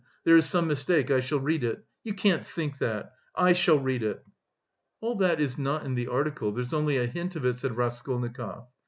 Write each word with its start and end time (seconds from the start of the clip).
There 0.23 0.35
is 0.35 0.47
some 0.47 0.65
mistake, 0.67 1.11
I 1.11 1.19
shall 1.19 1.37
read 1.39 1.63
it. 1.63 1.85
You 2.03 2.15
can't 2.15 2.43
think 2.43 2.79
that! 2.79 3.13
I 3.35 3.53
shall 3.53 3.77
read 3.77 4.01
it." 4.01 4.25
"All 4.99 5.13
that 5.17 5.39
is 5.39 5.59
not 5.59 5.85
in 5.85 5.93
the 5.93 6.07
article, 6.07 6.51
there's 6.51 6.73
only 6.73 6.97
a 6.97 7.05
hint 7.05 7.35
of 7.35 7.45
it," 7.45 7.57
said 7.57 7.77
Raskolnikov. 7.77 8.65